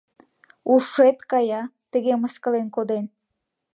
—Ушет 0.73 1.17
кая, 1.31 1.61
тыге 1.91 2.13
мыскылен 2.21 2.67
коден! 2.75 3.05